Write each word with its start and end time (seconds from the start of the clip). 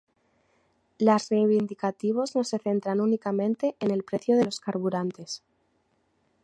Las 0.97 1.29
reivindicativos 1.29 2.35
no 2.35 2.43
se 2.43 2.57
centran 2.57 3.01
únicamente 3.01 3.75
en 3.79 3.91
el 3.91 4.01
precio 4.03 4.35
de 4.35 4.45
los 4.45 4.59
carburantes. 4.59 5.43